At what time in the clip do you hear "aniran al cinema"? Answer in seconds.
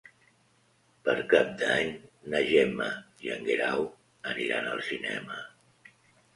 4.35-5.43